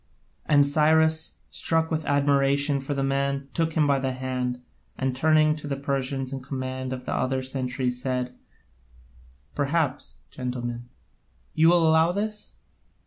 [0.47, 4.59] And Cyrus, struck with admiration for the man, took him by the hand,
[4.97, 8.35] and turning to the Persians in command of the other centuries said:
[9.53, 10.89] "Perhaps, gentlemen,
[11.53, 12.53] you will allow this?"